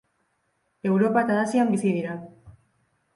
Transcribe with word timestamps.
Europa 0.91 1.23
eta 1.27 1.37
Asian 1.41 1.69
bizi 1.75 1.93
dira. 1.99 2.17